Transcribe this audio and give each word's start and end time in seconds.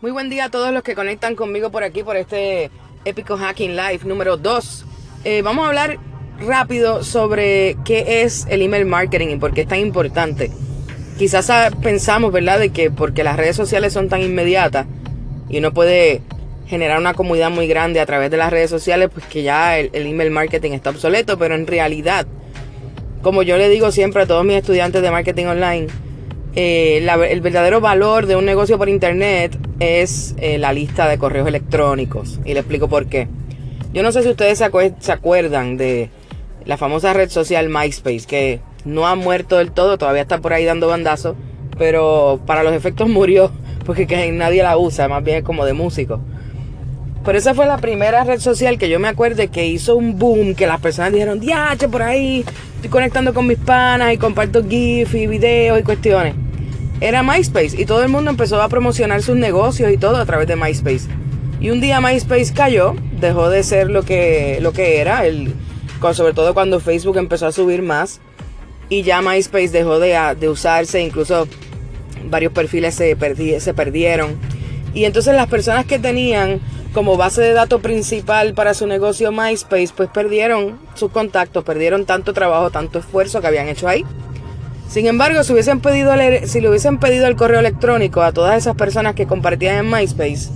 Muy 0.00 0.12
buen 0.12 0.30
día 0.30 0.44
a 0.44 0.48
todos 0.48 0.72
los 0.72 0.84
que 0.84 0.94
conectan 0.94 1.34
conmigo 1.34 1.72
por 1.72 1.82
aquí, 1.82 2.04
por 2.04 2.16
este 2.16 2.70
épico 3.04 3.36
Hacking 3.36 3.74
Live 3.74 4.02
número 4.04 4.36
2. 4.36 4.84
Eh, 5.24 5.42
vamos 5.42 5.64
a 5.64 5.68
hablar 5.70 5.98
rápido 6.38 7.02
sobre 7.02 7.76
qué 7.84 8.22
es 8.22 8.46
el 8.48 8.62
email 8.62 8.86
marketing 8.86 9.30
y 9.30 9.36
por 9.38 9.52
qué 9.52 9.62
es 9.62 9.66
tan 9.66 9.80
importante. 9.80 10.52
Quizás 11.18 11.50
pensamos, 11.82 12.30
¿verdad?, 12.30 12.60
de 12.60 12.68
que 12.68 12.92
porque 12.92 13.24
las 13.24 13.36
redes 13.36 13.56
sociales 13.56 13.92
son 13.92 14.08
tan 14.08 14.22
inmediatas 14.22 14.86
y 15.48 15.58
uno 15.58 15.74
puede 15.74 16.22
generar 16.68 17.00
una 17.00 17.14
comunidad 17.14 17.50
muy 17.50 17.66
grande 17.66 17.98
a 17.98 18.06
través 18.06 18.30
de 18.30 18.36
las 18.36 18.52
redes 18.52 18.70
sociales, 18.70 19.10
pues 19.12 19.26
que 19.26 19.42
ya 19.42 19.80
el, 19.80 19.90
email 19.92 20.30
marketing 20.30 20.74
está 20.74 20.90
obsoleto, 20.90 21.38
pero 21.38 21.56
en 21.56 21.66
realidad, 21.66 22.24
como 23.20 23.42
yo 23.42 23.56
le 23.56 23.68
digo 23.68 23.90
siempre 23.90 24.22
a 24.22 24.26
todos 24.26 24.44
mis 24.44 24.58
estudiantes 24.58 25.02
de 25.02 25.10
marketing 25.10 25.46
online, 25.46 25.88
eh, 26.54 27.04
el 27.30 27.40
verdadero 27.40 27.80
valor 27.80 28.26
de 28.26 28.36
un 28.36 28.44
negocio 28.44 28.78
por 28.78 28.88
internet 28.88 29.58
es 29.80 30.34
eh, 30.38 30.58
la 30.58 30.72
lista 30.72 31.08
de 31.08 31.18
correos 31.18 31.48
electrónicos. 31.48 32.40
Y 32.44 32.54
le 32.54 32.60
explico 32.60 32.88
por 32.88 33.06
qué. 33.06 33.28
Yo 33.92 34.02
no 34.02 34.12
sé 34.12 34.22
si 34.22 34.28
ustedes 34.28 34.58
se, 34.58 35.12
acuerdan 35.12 35.76
de 35.76 36.10
la 36.64 36.76
famosa 36.76 37.12
red 37.14 37.30
social 37.30 37.68
MySpace, 37.68 38.26
que 38.26 38.60
no 38.84 39.06
ha 39.06 39.14
muerto 39.14 39.56
del 39.56 39.72
todo, 39.72 39.96
todavía 39.98 40.22
está 40.22 40.38
por 40.38 40.52
ahí 40.52 40.64
dando 40.64 40.88
bandazos, 40.88 41.36
pero 41.78 42.40
para 42.46 42.62
los 42.62 42.74
efectos 42.74 43.08
murió, 43.08 43.50
porque 43.86 44.06
nadie 44.32 44.62
la 44.62 44.76
usa, 44.76 45.08
más 45.08 45.24
bien 45.24 45.38
es 45.38 45.44
como 45.44 45.64
de 45.64 45.72
músico. 45.72 46.20
Pero 47.24 47.38
esa 47.38 47.54
fue 47.54 47.66
la 47.66 47.78
primera 47.78 48.24
red 48.24 48.40
social 48.40 48.78
que 48.78 48.88
yo 48.88 48.98
me 48.98 49.08
acuerdo 49.08 49.50
que 49.50 49.66
hizo 49.66 49.96
un 49.96 50.18
boom, 50.18 50.54
que 50.54 50.66
las 50.66 50.80
personas 50.80 51.12
dijeron, 51.12 51.40
diache, 51.40 51.88
por 51.88 52.02
ahí, 52.02 52.44
estoy 52.76 52.90
conectando 52.90 53.34
con 53.34 53.46
mis 53.46 53.58
panas 53.58 54.12
y 54.14 54.18
comparto 54.18 54.62
GIF 54.66 55.14
y 55.14 55.26
videos 55.26 55.80
y 55.80 55.82
cuestiones. 55.82 56.47
Era 57.00 57.22
MySpace 57.22 57.80
y 57.80 57.84
todo 57.84 58.02
el 58.02 58.08
mundo 58.08 58.30
empezó 58.30 58.60
a 58.60 58.68
promocionar 58.68 59.22
sus 59.22 59.36
negocios 59.36 59.92
y 59.92 59.96
todo 59.96 60.16
a 60.16 60.26
través 60.26 60.48
de 60.48 60.56
MySpace. 60.56 61.06
Y 61.60 61.70
un 61.70 61.80
día 61.80 62.00
MySpace 62.00 62.52
cayó, 62.52 62.94
dejó 63.20 63.50
de 63.50 63.62
ser 63.62 63.90
lo 63.90 64.02
que, 64.02 64.58
lo 64.60 64.72
que 64.72 65.00
era, 65.00 65.22
sobre 66.12 66.32
todo 66.32 66.54
cuando 66.54 66.80
Facebook 66.80 67.16
empezó 67.16 67.46
a 67.46 67.52
subir 67.52 67.82
más. 67.82 68.20
Y 68.88 69.02
ya 69.02 69.20
MySpace 69.20 69.68
dejó 69.68 69.98
de, 69.98 70.18
de 70.38 70.48
usarse, 70.48 71.00
incluso 71.00 71.46
varios 72.30 72.52
perfiles 72.52 72.94
se, 72.94 73.16
se 73.60 73.74
perdieron. 73.74 74.36
Y 74.94 75.04
entonces 75.04 75.34
las 75.34 75.48
personas 75.48 75.84
que 75.84 75.98
tenían 75.98 76.60
como 76.92 77.16
base 77.16 77.42
de 77.42 77.52
datos 77.52 77.80
principal 77.80 78.54
para 78.54 78.74
su 78.74 78.86
negocio 78.86 79.30
MySpace, 79.30 79.90
pues 79.94 80.08
perdieron 80.08 80.78
sus 80.94 81.12
contactos, 81.12 81.62
perdieron 81.62 82.06
tanto 82.06 82.32
trabajo, 82.32 82.70
tanto 82.70 82.98
esfuerzo 82.98 83.40
que 83.40 83.46
habían 83.46 83.68
hecho 83.68 83.86
ahí. 83.86 84.04
Sin 84.88 85.06
embargo, 85.06 85.44
si 85.44 85.52
hubiesen 85.52 85.80
pedido 85.80 86.12
si 86.44 86.60
le 86.60 86.68
hubiesen 86.68 86.98
pedido 86.98 87.26
el 87.26 87.36
correo 87.36 87.60
electrónico 87.60 88.22
a 88.22 88.32
todas 88.32 88.56
esas 88.56 88.74
personas 88.74 89.14
que 89.14 89.26
compartían 89.26 89.76
en 89.76 89.90
MySpace, 89.90 90.48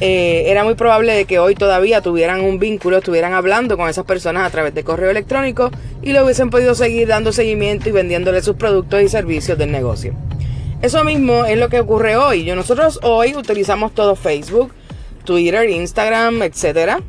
eh, 0.00 0.44
era 0.46 0.64
muy 0.64 0.76
probable 0.76 1.12
de 1.14 1.24
que 1.26 1.38
hoy 1.38 1.54
todavía 1.54 2.00
tuvieran 2.00 2.42
un 2.42 2.58
vínculo, 2.58 2.98
estuvieran 2.98 3.34
hablando 3.34 3.76
con 3.76 3.88
esas 3.88 4.06
personas 4.06 4.46
a 4.46 4.50
través 4.50 4.72
de 4.72 4.84
correo 4.84 5.10
electrónico 5.10 5.70
y 6.00 6.12
le 6.12 6.22
hubiesen 6.22 6.48
podido 6.48 6.74
seguir 6.74 7.08
dando 7.08 7.32
seguimiento 7.32 7.88
y 7.88 7.92
vendiéndole 7.92 8.40
sus 8.40 8.56
productos 8.56 9.02
y 9.02 9.08
servicios 9.08 9.58
del 9.58 9.72
negocio. 9.72 10.14
Eso 10.80 11.04
mismo 11.04 11.44
es 11.44 11.58
lo 11.58 11.68
que 11.68 11.80
ocurre 11.80 12.16
hoy. 12.16 12.44
Yo, 12.44 12.56
nosotros 12.56 13.00
hoy 13.02 13.34
utilizamos 13.34 13.92
todo 13.92 14.16
Facebook, 14.16 14.72
Twitter, 15.24 15.68
Instagram, 15.68 16.40
etc. 16.42 17.02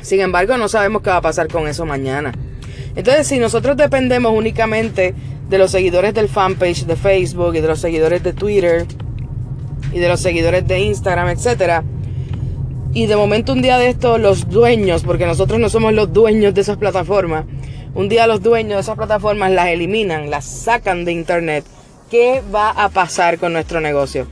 Sin 0.00 0.20
embargo, 0.20 0.56
no 0.56 0.66
sabemos 0.66 1.02
qué 1.02 1.10
va 1.10 1.18
a 1.18 1.22
pasar 1.22 1.46
con 1.46 1.68
eso 1.68 1.86
mañana. 1.86 2.32
Entonces, 2.94 3.26
si 3.26 3.38
nosotros 3.38 3.76
dependemos 3.76 4.32
únicamente 4.36 5.14
de 5.48 5.58
los 5.58 5.70
seguidores 5.70 6.14
del 6.14 6.28
fanpage 6.28 6.84
de 6.84 6.96
Facebook 6.96 7.54
y 7.54 7.60
de 7.60 7.68
los 7.68 7.80
seguidores 7.80 8.22
de 8.22 8.32
Twitter 8.32 8.86
y 9.92 9.98
de 9.98 10.08
los 10.08 10.20
seguidores 10.20 10.66
de 10.66 10.80
Instagram, 10.80 11.28
etc. 11.28 11.82
Y 12.94 13.06
de 13.06 13.16
momento 13.16 13.52
un 13.52 13.62
día 13.62 13.78
de 13.78 13.88
esto 13.88 14.18
los 14.18 14.48
dueños, 14.48 15.02
porque 15.02 15.26
nosotros 15.26 15.58
no 15.58 15.68
somos 15.68 15.92
los 15.94 16.12
dueños 16.12 16.54
de 16.54 16.60
esas 16.60 16.76
plataformas, 16.76 17.44
un 17.94 18.08
día 18.08 18.26
los 18.26 18.42
dueños 18.42 18.74
de 18.76 18.80
esas 18.80 18.96
plataformas 18.96 19.50
las 19.50 19.68
eliminan, 19.68 20.30
las 20.30 20.44
sacan 20.44 21.04
de 21.04 21.12
internet. 21.12 21.64
¿Qué 22.10 22.42
va 22.54 22.70
a 22.70 22.90
pasar 22.90 23.38
con 23.38 23.52
nuestro 23.54 23.80
negocio? 23.80 24.26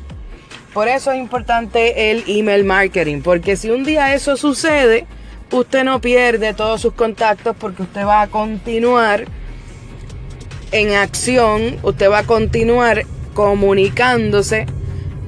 Por 0.75 0.89
eso 0.89 1.11
es 1.11 1.19
importante 1.19 2.11
el 2.11 2.25
email 2.27 2.65
marketing, 2.65 3.23
porque 3.23 3.57
si 3.57 3.71
un 3.71 3.85
día 3.85 4.15
eso 4.15 4.37
sucede, 4.37 5.07
usted 5.53 5.85
no 5.85 6.01
pierde 6.01 6.55
todos 6.55 6.81
sus 6.81 6.93
contactos 6.93 7.57
porque 7.59 7.83
usted 7.83 8.05
va 8.05 8.23
a 8.23 8.27
continuar 8.29 9.27
en 10.73 10.95
acción, 10.95 11.77
usted 11.83 12.11
va 12.11 12.19
a 12.19 12.25
continuar 12.25 13.05
comunicándose 13.35 14.67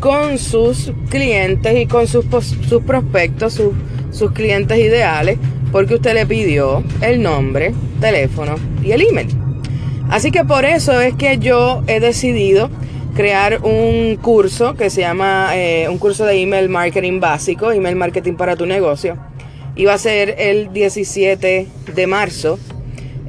con 0.01 0.39
sus 0.39 0.93
clientes 1.09 1.77
y 1.79 1.87
con 1.87 2.07
sus, 2.07 2.25
sus 2.69 2.83
prospectos, 2.83 3.55
sus, 3.55 3.73
sus 4.11 4.33
clientes 4.33 4.79
ideales, 4.79 5.39
porque 5.71 5.95
usted 5.95 6.15
le 6.15 6.27
pidió 6.27 6.83
el 7.01 7.23
nombre, 7.23 7.75
teléfono 8.01 8.57
y 8.83 8.93
el 8.93 9.03
email. 9.03 9.29
Así 10.11 10.31
que 10.31 10.45
por 10.45 10.65
eso 10.65 11.01
es 11.01 11.15
que 11.15 11.39
yo 11.39 11.83
he 11.87 12.01
decidido 12.01 12.69
crear 13.15 13.61
un 13.63 14.17
curso 14.17 14.75
que 14.75 14.91
se 14.91 15.03
llama 15.03 15.51
eh, 15.55 15.89
un 15.89 15.99
curso 15.99 16.25
de 16.25 16.41
email 16.41 16.69
marketing 16.69 17.21
básico, 17.21 17.73
email 17.73 17.97
marketing 17.97 18.35
para 18.35 18.57
tu 18.57 18.67
negocio. 18.67 19.17
Va 19.79 19.95
a 19.95 19.99
ser 19.99 20.37
el 20.39 20.73
17 20.73 21.67
de 21.95 22.07
marzo 22.07 22.59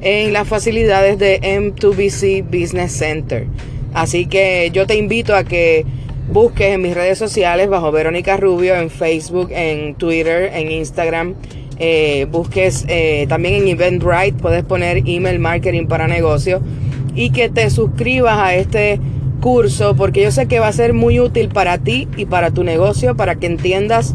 en 0.02 0.32
las 0.32 0.46
facilidades 0.46 1.18
de 1.18 1.40
M2BC 1.40 2.44
Business 2.44 2.92
Center. 2.92 3.46
Así 3.94 4.26
que 4.26 4.70
yo 4.72 4.86
te 4.86 4.96
invito 4.96 5.34
a 5.34 5.44
que 5.44 5.84
busques 6.30 6.74
en 6.74 6.82
mis 6.82 6.94
redes 6.94 7.18
sociales 7.18 7.68
bajo 7.68 7.90
Verónica 7.92 8.36
Rubio, 8.36 8.74
en 8.74 8.90
Facebook, 8.90 9.48
en 9.52 9.94
Twitter, 9.94 10.50
en 10.54 10.70
Instagram. 10.70 11.34
Eh, 11.78 12.26
busques 12.30 12.84
eh, 12.88 13.26
también 13.28 13.54
en 13.54 13.68
Eventbrite, 13.68 14.34
puedes 14.40 14.64
poner 14.64 15.02
email 15.06 15.38
marketing 15.38 15.86
para 15.86 16.06
negocio 16.06 16.60
y 17.16 17.30
que 17.30 17.48
te 17.48 17.68
suscribas 17.70 18.38
a 18.38 18.54
este 18.54 19.00
curso 19.40 19.96
porque 19.96 20.22
yo 20.22 20.30
sé 20.30 20.46
que 20.46 20.60
va 20.60 20.68
a 20.68 20.72
ser 20.72 20.92
muy 20.94 21.18
útil 21.18 21.48
para 21.48 21.78
ti 21.78 22.06
y 22.16 22.26
para 22.26 22.50
tu 22.50 22.62
negocio, 22.62 23.16
para 23.16 23.34
que 23.36 23.46
entiendas 23.46 24.14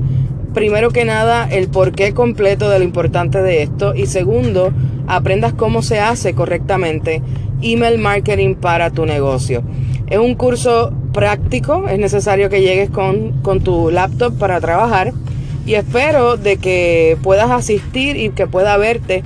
primero 0.54 0.90
que 0.92 1.06
nada 1.06 1.48
el 1.50 1.70
porqué 1.70 2.14
completo 2.14 2.70
de 2.70 2.80
lo 2.80 2.86
importante 2.86 3.42
de 3.42 3.64
esto 3.64 3.94
y 3.96 4.06
segundo, 4.06 4.74
aprendas 5.08 5.54
cómo 5.54 5.82
se 5.82 6.00
hace 6.00 6.34
correctamente 6.34 7.22
email 7.62 7.98
marketing 7.98 8.56
para 8.56 8.90
tu 8.90 9.06
negocio. 9.06 9.64
Es 10.08 10.18
un 10.18 10.36
curso 10.36 10.94
práctico, 11.14 11.88
es 11.88 12.00
necesario 12.00 12.50
que 12.50 12.62
llegues 12.62 12.90
con, 12.90 13.42
con 13.42 13.62
tu 13.62 13.92
laptop 13.92 14.38
para 14.38 14.60
trabajar 14.60 15.14
y 15.66 15.76
espero 15.76 16.38
de 16.38 16.58
que 16.58 17.18
puedas 17.22 17.52
asistir 17.52 18.18
y 18.18 18.30
que 18.30 18.48
pueda 18.48 18.76
verte 18.78 19.24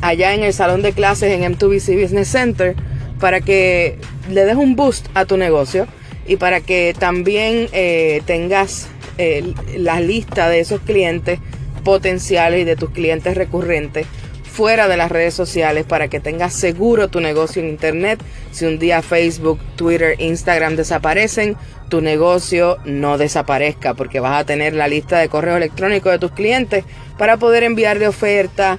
allá 0.00 0.34
en 0.34 0.42
el 0.42 0.52
salón 0.52 0.82
de 0.82 0.92
clases 0.92 1.32
en 1.32 1.54
M2BC 1.54 2.02
Business 2.02 2.28
Center 2.28 2.76
para 3.20 3.40
que 3.40 3.98
le 4.30 4.44
des 4.44 4.56
un 4.56 4.76
boost 4.76 5.08
a 5.14 5.24
tu 5.24 5.36
negocio 5.36 5.86
y 6.28 6.36
para 6.36 6.60
que 6.60 6.94
también 6.96 7.68
eh, 7.72 8.22
tengas 8.26 8.88
eh, 9.16 9.52
la 9.76 10.00
lista 10.00 10.48
de 10.48 10.60
esos 10.60 10.80
clientes 10.82 11.40
potenciales 11.82 12.60
y 12.60 12.64
de 12.64 12.76
tus 12.76 12.90
clientes 12.90 13.36
recurrentes 13.36 14.06
fuera 14.44 14.88
de 14.88 14.96
las 14.96 15.10
redes 15.10 15.34
sociales 15.34 15.86
para 15.86 16.08
que 16.08 16.20
tengas 16.20 16.52
seguro 16.52 17.08
tu 17.08 17.20
negocio 17.20 17.62
en 17.62 17.68
internet. 17.68 18.20
Si 18.50 18.66
un 18.66 18.78
día 18.78 19.02
Facebook, 19.02 19.58
Twitter, 19.76 20.16
Instagram 20.18 20.76
desaparecen, 20.76 21.56
tu 21.88 22.00
negocio 22.00 22.76
no 22.84 23.16
desaparezca 23.18 23.94
porque 23.94 24.20
vas 24.20 24.40
a 24.40 24.44
tener 24.44 24.74
la 24.74 24.88
lista 24.88 25.18
de 25.18 25.28
correo 25.28 25.56
electrónico 25.56 26.10
de 26.10 26.18
tus 26.18 26.32
clientes 26.32 26.84
para 27.16 27.38
poder 27.38 27.62
enviarle 27.62 28.06
ofertas 28.08 28.78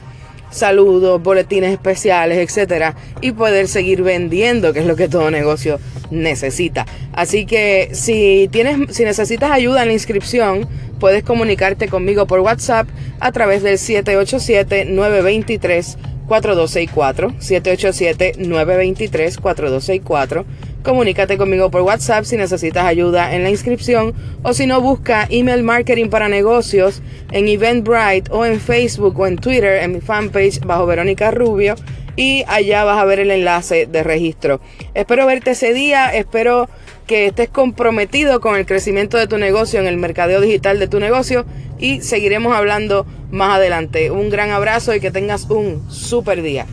saludos, 0.52 1.22
boletines 1.22 1.72
especiales, 1.72 2.38
etcétera, 2.38 2.96
y 3.22 3.32
poder 3.32 3.68
seguir 3.68 4.02
vendiendo, 4.04 4.74
que 4.74 4.80
es 4.80 4.86
lo 4.86 4.96
que 4.96 5.08
todo 5.08 5.32
negocio 5.32 5.80
necesita. 6.12 6.86
Así 7.14 7.46
que 7.46 7.90
si 7.94 8.50
tienes, 8.52 8.96
si 8.96 9.04
necesitas 9.04 9.52
ayuda 9.52 9.82
en 9.82 9.90
la 9.90 9.94
inscripción, 9.94 10.68
puedes 11.00 11.24
comunicarte 11.24 11.88
conmigo 11.88 12.28
por 12.28 12.40
WhatsApp 12.40 12.88
a 13.20 13.32
través 13.32 13.64
del 13.64 13.78
787 13.78 14.86
923 14.86 15.98
4264 16.28 17.34
787 17.40 18.34
923 18.38 19.38
4264 19.38 20.46
Comunícate 20.84 21.38
conmigo 21.38 21.70
por 21.70 21.82
WhatsApp 21.82 22.24
si 22.24 22.38
necesitas 22.38 22.86
ayuda 22.86 23.36
en 23.36 23.44
la 23.44 23.50
inscripción 23.50 24.14
o 24.44 24.54
si 24.54 24.66
no 24.66 24.80
busca 24.80 25.28
email 25.30 25.62
marketing 25.62 26.08
para 26.08 26.30
negocios 26.30 27.02
en 27.32 27.50
Eventbrite 27.50 28.32
o 28.32 28.46
en 28.46 28.62
Facebook 28.62 29.20
o 29.20 29.28
en 29.28 29.36
Twitter 29.36 29.84
en 29.84 29.92
mi 29.92 30.00
fanpage 30.00 30.62
bajo 30.62 30.86
Verónica 30.86 31.32
Rubio 31.32 31.76
y 32.20 32.44
allá 32.50 32.84
vas 32.84 32.98
a 32.98 33.06
ver 33.06 33.22
el 33.22 33.32
enlace 33.32 33.86
de 33.86 34.04
registro. 34.04 34.60
Espero 34.94 35.26
verte 35.26 35.52
ese 35.52 35.74
día, 35.74 36.14
espero 36.14 36.70
que 37.08 37.28
estés 37.28 37.48
comprometido 37.48 38.42
con 38.42 38.58
el 38.58 38.66
crecimiento 38.66 39.16
de 39.16 39.26
tu 39.26 39.38
negocio 39.38 39.80
en 39.80 39.88
el 39.88 39.96
mercadeo 39.96 40.42
digital 40.42 40.80
de 40.80 40.90
tu 40.90 41.00
negocio 41.00 41.46
y 41.80 42.02
seguiremos 42.02 42.54
hablando 42.54 43.06
más 43.32 43.56
adelante. 43.56 44.12
Un 44.12 44.30
gran 44.30 44.50
abrazo 44.50 44.94
y 44.94 45.00
que 45.00 45.12
tengas 45.12 45.50
un 45.50 45.90
super 45.90 46.42
día. 46.42 46.66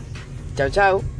Chao, 0.57 0.69
chao. 0.69 1.16